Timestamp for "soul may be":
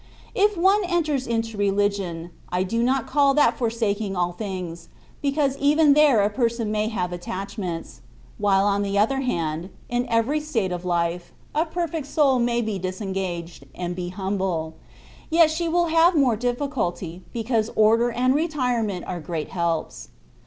12.07-12.79